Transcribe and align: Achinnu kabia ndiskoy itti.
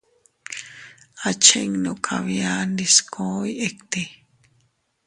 Achinnu 1.29 1.91
kabia 2.05 2.51
ndiskoy 2.71 3.49
itti. 3.67 4.03